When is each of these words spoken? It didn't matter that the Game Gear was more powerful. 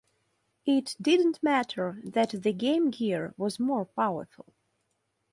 It 0.65 0.95
didn't 0.99 1.43
matter 1.43 2.01
that 2.03 2.31
the 2.41 2.53
Game 2.53 2.89
Gear 2.89 3.35
was 3.37 3.59
more 3.59 3.85
powerful. 3.85 4.51